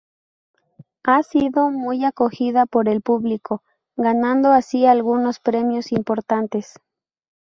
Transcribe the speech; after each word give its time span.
Ha 1.03 1.21
sido 1.21 1.69
muy 1.69 2.05
acogida 2.05 2.65
por 2.65 2.89
el 2.89 3.03
público, 3.03 3.61
ganando 3.95 4.51
así 4.51 4.87
algunos 4.87 5.39
premios 5.39 5.91
importantes. 5.91 6.79